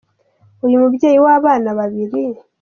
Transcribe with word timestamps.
Uyu 0.65 0.81
mubyeyi 0.81 1.19
w’abana 1.25 1.69
babiri 1.79 2.19